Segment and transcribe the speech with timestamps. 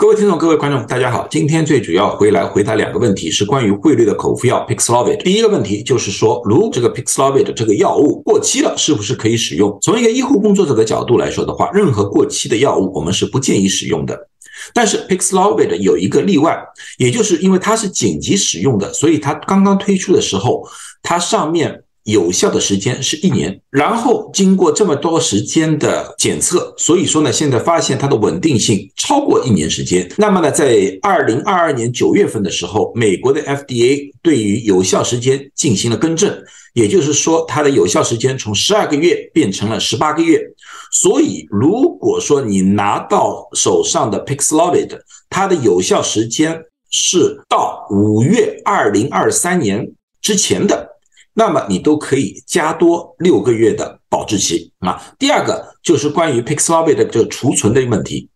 [0.00, 1.26] 各位听众、各位观众，大家好。
[1.28, 5.16] 今天最主要回来回答两个问题，是关于汇率的口服药 Pixlovid。
[5.24, 9.76] 第一个问题就是说，如这个 Pixlovid 这个药物过期了，是不是可以使用？
[9.82, 14.16] 从一个医护工作者的角度来说的话，任何过期的药物我们是不建议使用的。
[14.72, 16.56] 但是 Pixlovid 有一个例外，
[16.98, 20.64] 也就是因为它是紧急使用的，所以它刚刚推出的时候，
[21.02, 21.82] 它上面。
[22.08, 30.10] 有效的时间是一年，然后经过这么多时间的检测，所以说呢，现在发现它的稳定性超过一年时间。
[30.16, 36.34] 那么呢，在二零二二年九月份的时候，美国的 FDA 对于有效时间进行了更正，
[36.72, 40.40] 也就是说，它的有效时间从十二个月变成了十八个月。
[40.90, 46.58] 所以，如果说你拿到手上的 Paxlovid，它的有效时间
[46.90, 49.86] 是到五月二零二三年
[50.22, 50.88] 之前的。
[51.38, 55.00] 那么你都可以加多六个月的保质期啊。
[55.20, 58.28] 第二个就是关于 Paxlovid 的这个储存的问题，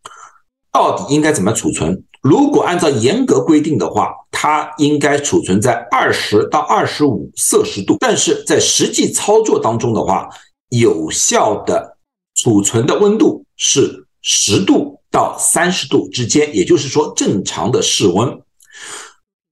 [0.70, 2.00] 到底应该怎么储存？
[2.22, 7.96] 如果按照严格规定的话，它应该储存在二十到二十五摄氏度。
[7.98, 10.28] 但是在实际操作当中的话，
[10.68, 11.96] 有效的
[12.36, 18.40] 储存的温度是十度到三十度之间，也就是说正常的室温。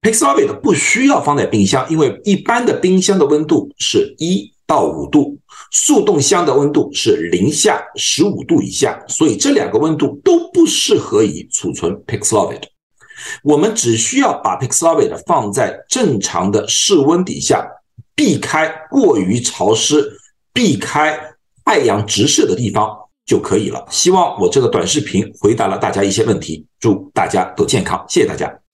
[0.03, 5.37] Paxlovid 不需要放在冰箱，因为一般的冰箱的温度是一到五度，
[5.71, 12.63] 速冻箱的温度是零下十五度以下，所以这两个温度都不适合于储存 Paxlovid。
[13.43, 17.69] 我们只需要把 Paxlovid 放在正常的室温底下，
[18.15, 20.11] 避开过于潮湿、
[20.55, 21.21] 避开
[21.65, 22.91] 太阳直射的地方
[23.27, 23.85] 就可以了。
[23.91, 28.61] 希望我这个短视频回答了大家一些问题，祝大家都健康，谢谢大家。